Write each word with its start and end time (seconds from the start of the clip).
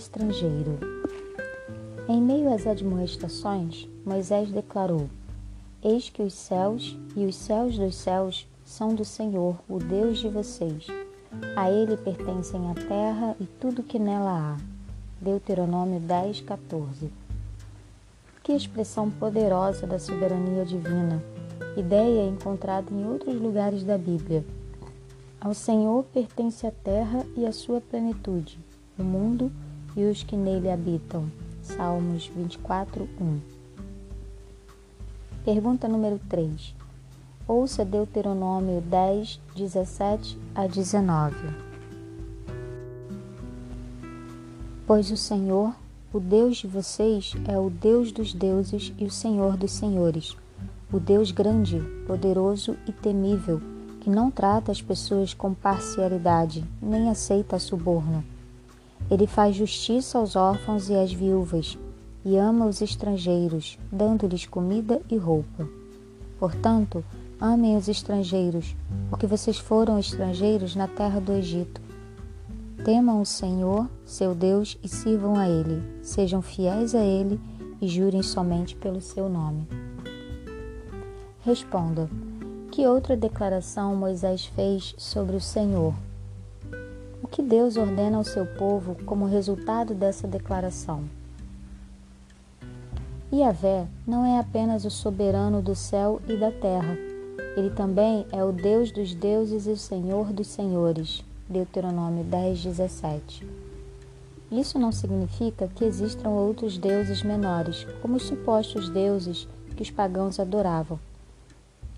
estrangeiro. 0.00 0.78
Em 2.08 2.20
meio 2.20 2.52
às 2.52 2.66
admoestações, 2.66 3.88
Moisés 4.04 4.50
declarou: 4.50 5.08
Eis 5.82 6.08
que 6.08 6.22
os 6.22 6.32
céus 6.34 6.96
e 7.14 7.26
os 7.26 7.36
céus 7.36 7.78
dos 7.78 7.94
céus 7.94 8.46
são 8.64 8.94
do 8.94 9.04
Senhor, 9.04 9.56
o 9.68 9.78
Deus 9.78 10.18
de 10.18 10.28
vocês. 10.28 10.86
A 11.54 11.70
ele 11.70 11.96
pertencem 11.96 12.70
a 12.70 12.74
terra 12.74 13.36
e 13.40 13.44
tudo 13.44 13.82
que 13.82 13.98
nela 13.98 14.56
há. 14.56 14.56
Deuteronômio 15.20 16.00
10, 16.00 16.40
14. 16.40 17.10
Que 18.42 18.52
expressão 18.52 19.10
poderosa 19.10 19.86
da 19.86 19.98
soberania 19.98 20.64
divina! 20.64 21.22
Ideia 21.76 22.26
encontrada 22.26 22.92
em 22.92 23.06
outros 23.06 23.40
lugares 23.40 23.84
da 23.84 23.96
Bíblia. 23.96 24.44
Ao 25.40 25.54
Senhor 25.54 26.04
pertence 26.04 26.66
a 26.66 26.70
terra 26.70 27.24
e 27.36 27.46
a 27.46 27.52
sua 27.52 27.80
plenitude, 27.80 28.58
o 29.00 29.04
mundo 29.04 29.50
e 29.96 30.04
os 30.04 30.22
que 30.22 30.36
nele 30.36 30.70
habitam. 30.70 31.30
Salmos 31.62 32.30
24, 32.34 33.08
1. 33.20 33.40
Pergunta 35.44 35.88
número 35.88 36.20
3. 36.28 36.74
Ouça 37.46 37.84
Deuteronômio 37.84 38.80
10, 38.80 39.40
17 39.56 40.38
a 40.54 40.66
19. 40.66 41.34
Pois 44.86 45.10
o 45.10 45.16
Senhor, 45.16 45.74
o 46.12 46.20
Deus 46.20 46.58
de 46.58 46.66
vocês, 46.66 47.34
é 47.48 47.58
o 47.58 47.70
Deus 47.70 48.12
dos 48.12 48.34
deuses 48.34 48.92
e 48.98 49.04
o 49.04 49.10
Senhor 49.10 49.56
dos 49.56 49.72
senhores, 49.72 50.36
o 50.92 50.98
Deus 50.98 51.30
grande, 51.30 51.80
poderoso 52.06 52.76
e 52.86 52.92
temível 52.92 53.60
que 54.00 54.08
não 54.08 54.30
trata 54.30 54.72
as 54.72 54.80
pessoas 54.80 55.34
com 55.34 55.52
parcialidade, 55.52 56.64
nem 56.80 57.10
aceita 57.10 57.58
suborno. 57.58 58.24
Ele 59.10 59.26
faz 59.26 59.56
justiça 59.56 60.18
aos 60.18 60.36
órfãos 60.36 60.88
e 60.88 60.94
às 60.94 61.12
viúvas, 61.12 61.76
e 62.24 62.36
ama 62.36 62.66
os 62.66 62.80
estrangeiros, 62.80 63.78
dando-lhes 63.90 64.46
comida 64.46 65.00
e 65.10 65.16
roupa. 65.16 65.68
Portanto, 66.38 67.04
amem 67.40 67.76
os 67.76 67.88
estrangeiros, 67.88 68.76
porque 69.08 69.26
vocês 69.26 69.58
foram 69.58 69.98
estrangeiros 69.98 70.76
na 70.76 70.86
terra 70.86 71.20
do 71.20 71.32
Egito. 71.32 71.80
Temam 72.84 73.20
o 73.20 73.26
Senhor, 73.26 73.88
seu 74.06 74.34
Deus, 74.34 74.78
e 74.82 74.88
sirvam 74.88 75.36
a 75.36 75.48
Ele. 75.48 75.82
Sejam 76.02 76.40
fiéis 76.40 76.94
a 76.94 77.04
Ele 77.04 77.38
e 77.80 77.88
jurem 77.88 78.22
somente 78.22 78.76
pelo 78.76 79.00
seu 79.00 79.28
nome. 79.28 79.66
Responda. 81.40 82.08
Que 82.70 82.86
outra 82.86 83.16
declaração 83.16 83.96
Moisés 83.96 84.46
fez 84.46 84.94
sobre 84.96 85.36
o 85.36 85.40
Senhor? 85.40 85.92
O 87.22 87.28
que 87.28 87.42
Deus 87.42 87.76
ordena 87.76 88.16
ao 88.16 88.24
seu 88.24 88.46
povo 88.46 88.96
como 89.04 89.26
resultado 89.26 89.94
dessa 89.94 90.26
declaração? 90.26 91.04
Yahvé 93.32 93.86
não 94.06 94.24
é 94.24 94.38
apenas 94.38 94.84
o 94.84 94.90
soberano 94.90 95.62
do 95.62 95.74
céu 95.74 96.20
e 96.28 96.36
da 96.36 96.50
terra, 96.50 96.96
ele 97.56 97.70
também 97.70 98.26
é 98.30 98.44
o 98.44 98.52
Deus 98.52 98.92
dos 98.92 99.12
deuses 99.12 99.66
e 99.66 99.70
o 99.70 99.76
Senhor 99.76 100.32
dos 100.32 100.46
senhores. 100.46 101.24
Deuteronômio 101.48 102.22
10, 102.22 102.62
17. 102.62 103.46
Isso 104.52 104.78
não 104.78 104.92
significa 104.92 105.66
que 105.66 105.84
existam 105.84 106.28
outros 106.30 106.78
deuses 106.78 107.24
menores, 107.24 107.86
como 108.00 108.16
os 108.16 108.22
supostos 108.22 108.88
deuses 108.88 109.48
que 109.76 109.82
os 109.82 109.90
pagãos 109.90 110.38
adoravam. 110.38 110.98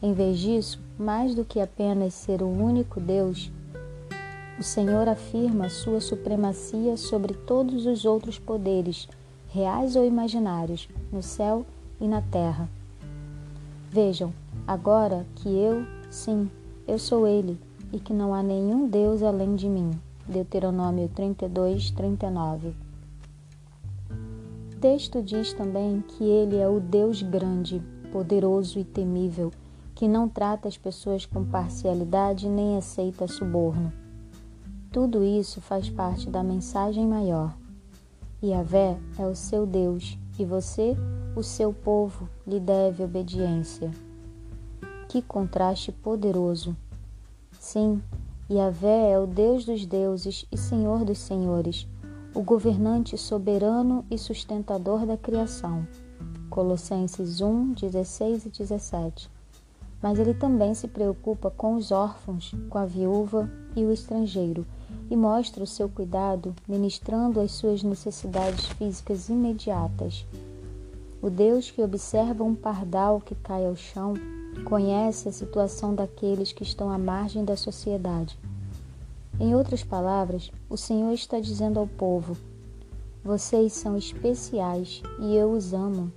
Em 0.02 0.14
vez 0.14 0.38
disso, 0.38 0.80
mais 0.98 1.34
do 1.34 1.44
que 1.44 1.60
apenas 1.60 2.14
ser 2.14 2.42
o 2.42 2.48
único 2.48 2.98
Deus, 2.98 3.50
o 4.58 4.62
Senhor 4.62 5.08
afirma 5.08 5.68
sua 5.68 6.00
supremacia 6.00 6.96
sobre 6.96 7.34
todos 7.34 7.86
os 7.86 8.04
outros 8.04 8.38
poderes, 8.38 9.08
reais 9.48 9.96
ou 9.96 10.04
imaginários, 10.04 10.88
no 11.10 11.22
céu 11.22 11.64
e 12.00 12.06
na 12.06 12.20
terra. 12.20 12.68
Vejam, 13.90 14.32
agora 14.66 15.26
que 15.36 15.48
eu, 15.48 15.84
sim, 16.10 16.50
eu 16.86 16.98
sou 16.98 17.26
Ele, 17.26 17.58
e 17.92 17.98
que 17.98 18.12
não 18.12 18.34
há 18.34 18.42
nenhum 18.42 18.88
Deus 18.88 19.22
além 19.22 19.54
de 19.54 19.68
mim. 19.68 19.90
Deuteronômio 20.26 21.08
32, 21.08 21.90
39. 21.90 22.74
O 24.72 24.76
texto 24.80 25.22
diz 25.22 25.52
também 25.52 26.00
que 26.00 26.24
Ele 26.24 26.56
é 26.56 26.68
o 26.68 26.80
Deus 26.80 27.22
grande, 27.22 27.82
poderoso 28.10 28.78
e 28.78 28.84
temível, 28.84 29.50
que 29.94 30.08
não 30.08 30.28
trata 30.28 30.68
as 30.68 30.76
pessoas 30.76 31.26
com 31.26 31.44
parcialidade 31.44 32.48
nem 32.48 32.76
aceita 32.76 33.28
suborno. 33.28 33.92
Tudo 34.92 35.24
isso 35.24 35.58
faz 35.58 35.88
parte 35.88 36.28
da 36.28 36.42
mensagem 36.42 37.06
maior. 37.06 37.56
Yahvé 38.44 38.98
é 39.18 39.26
o 39.26 39.34
seu 39.34 39.64
Deus 39.64 40.18
e 40.38 40.44
você, 40.44 40.94
o 41.34 41.42
seu 41.42 41.72
povo, 41.72 42.28
lhe 42.46 42.60
deve 42.60 43.02
obediência. 43.02 43.90
Que 45.08 45.22
contraste 45.22 45.90
poderoso! 45.90 46.76
Sim, 47.58 48.02
Yahvé 48.50 49.12
é 49.12 49.18
o 49.18 49.26
Deus 49.26 49.64
dos 49.64 49.86
deuses 49.86 50.44
e 50.52 50.58
Senhor 50.58 51.06
dos 51.06 51.20
senhores, 51.20 51.88
o 52.34 52.42
governante 52.42 53.16
soberano 53.16 54.04
e 54.10 54.18
sustentador 54.18 55.06
da 55.06 55.16
criação. 55.16 55.88
Colossenses 56.50 57.40
1, 57.40 57.72
16 57.72 58.44
e 58.44 58.50
17 58.50 59.30
mas 60.02 60.18
ele 60.18 60.34
também 60.34 60.74
se 60.74 60.88
preocupa 60.88 61.48
com 61.48 61.76
os 61.76 61.92
órfãos, 61.92 62.52
com 62.68 62.76
a 62.76 62.84
viúva 62.84 63.48
e 63.76 63.84
o 63.84 63.92
estrangeiro 63.92 64.66
e 65.12 65.16
mostra 65.16 65.62
o 65.62 65.66
seu 65.66 65.90
cuidado 65.90 66.54
ministrando 66.66 67.38
as 67.38 67.52
suas 67.52 67.82
necessidades 67.82 68.64
físicas 68.64 69.28
imediatas. 69.28 70.24
O 71.20 71.28
Deus 71.28 71.70
que 71.70 71.82
observa 71.82 72.42
um 72.42 72.54
pardal 72.54 73.20
que 73.20 73.34
cai 73.34 73.66
ao 73.66 73.76
chão 73.76 74.14
conhece 74.64 75.28
a 75.28 75.32
situação 75.32 75.94
daqueles 75.94 76.50
que 76.50 76.62
estão 76.62 76.88
à 76.88 76.96
margem 76.96 77.44
da 77.44 77.58
sociedade. 77.58 78.38
Em 79.38 79.54
outras 79.54 79.84
palavras, 79.84 80.50
o 80.70 80.78
Senhor 80.78 81.12
está 81.12 81.38
dizendo 81.38 81.78
ao 81.78 81.86
povo: 81.86 82.34
Vocês 83.22 83.74
são 83.74 83.98
especiais 83.98 85.02
e 85.20 85.36
eu 85.36 85.52
os 85.52 85.74
amo, 85.74 86.10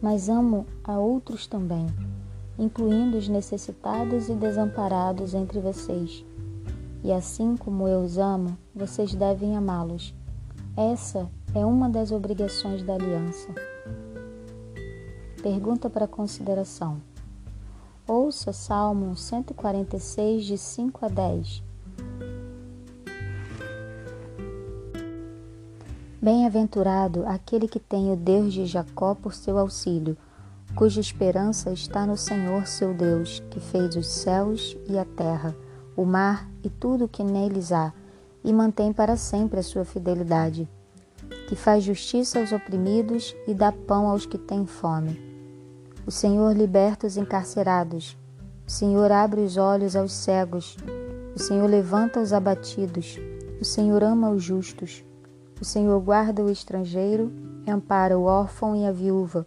mas 0.00 0.30
amo 0.30 0.64
a 0.82 0.98
outros 0.98 1.46
também 1.46 1.84
incluindo 2.58 3.16
os 3.16 3.28
necessitados 3.28 4.28
e 4.28 4.34
desamparados 4.34 5.32
entre 5.32 5.60
vocês. 5.60 6.24
E 7.02 7.12
assim 7.12 7.56
como 7.56 7.86
eu 7.86 8.00
os 8.00 8.18
amo, 8.18 8.56
vocês 8.74 9.14
devem 9.14 9.56
amá-los. 9.56 10.14
Essa 10.76 11.28
é 11.54 11.64
uma 11.64 11.88
das 11.88 12.12
obrigações 12.12 12.82
da 12.82 12.94
aliança. 12.94 13.48
Pergunta 15.42 15.88
para 15.88 16.06
consideração. 16.06 17.00
Ouça 18.06 18.52
Salmo 18.52 19.16
146, 19.16 20.44
de 20.44 20.58
5 20.58 21.04
a 21.04 21.08
10. 21.08 21.62
Bem-aventurado 26.20 27.24
aquele 27.26 27.68
que 27.68 27.78
tem 27.78 28.12
o 28.12 28.16
Deus 28.16 28.52
de 28.52 28.66
Jacó 28.66 29.14
por 29.14 29.34
seu 29.34 29.56
auxílio 29.58 30.16
cuja 30.74 31.00
esperança 31.00 31.72
está 31.72 32.06
no 32.06 32.16
Senhor 32.16 32.66
seu 32.66 32.94
Deus, 32.94 33.42
que 33.50 33.58
fez 33.58 33.96
os 33.96 34.06
céus 34.06 34.76
e 34.88 34.96
a 34.96 35.04
terra, 35.04 35.54
o 35.98 36.06
mar 36.06 36.48
e 36.62 36.70
tudo 36.70 37.04
o 37.06 37.08
que 37.08 37.24
neles 37.24 37.72
há, 37.72 37.92
e 38.44 38.52
mantém 38.52 38.92
para 38.92 39.16
sempre 39.16 39.58
a 39.58 39.62
sua 39.62 39.84
fidelidade, 39.84 40.68
que 41.48 41.56
faz 41.56 41.82
justiça 41.82 42.38
aos 42.38 42.52
oprimidos 42.52 43.34
e 43.46 43.52
dá 43.52 43.72
pão 43.72 44.08
aos 44.08 44.24
que 44.24 44.38
têm 44.38 44.64
fome. 44.64 45.20
O 46.06 46.10
Senhor 46.10 46.56
liberta 46.56 47.06
os 47.06 47.16
encarcerados, 47.16 48.16
o 48.66 48.70
Senhor 48.70 49.10
abre 49.10 49.40
os 49.40 49.56
olhos 49.56 49.96
aos 49.96 50.12
cegos, 50.12 50.76
o 51.34 51.38
Senhor 51.38 51.68
levanta 51.68 52.20
os 52.20 52.32
abatidos, 52.32 53.18
o 53.60 53.64
Senhor 53.64 54.04
ama 54.04 54.30
os 54.30 54.42
justos, 54.42 55.04
o 55.60 55.64
Senhor 55.64 56.00
guarda 56.00 56.44
o 56.44 56.50
estrangeiro 56.50 57.32
ampara 57.66 58.16
o 58.16 58.22
órfão 58.22 58.76
e 58.76 58.86
a 58.86 58.92
viúva 58.92 59.44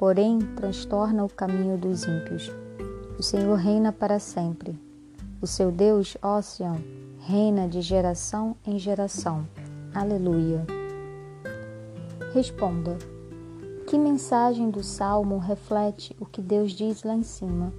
porém 0.00 0.38
transtorna 0.56 1.22
o 1.22 1.28
caminho 1.28 1.76
dos 1.76 2.04
ímpios. 2.04 2.50
O 3.18 3.22
Senhor 3.22 3.54
reina 3.56 3.92
para 3.92 4.18
sempre. 4.18 4.80
O 5.42 5.46
seu 5.46 5.72
Deus, 5.72 6.18
Sião, 6.42 6.76
reina 7.20 7.66
de 7.66 7.80
geração 7.80 8.54
em 8.66 8.78
geração. 8.78 9.48
Aleluia. 9.94 10.66
Responda: 12.34 12.98
Que 13.88 13.96
mensagem 13.96 14.70
do 14.70 14.82
salmo 14.82 15.38
reflete 15.38 16.14
o 16.20 16.26
que 16.26 16.42
Deus 16.42 16.72
diz 16.72 17.02
lá 17.04 17.14
em 17.14 17.22
cima? 17.22 17.72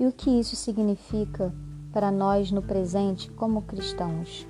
E 0.00 0.04
o 0.04 0.10
que 0.10 0.30
isso 0.30 0.56
significa 0.56 1.54
para 1.92 2.10
nós 2.10 2.50
no 2.50 2.60
presente 2.60 3.30
como 3.30 3.62
cristãos? 3.62 4.44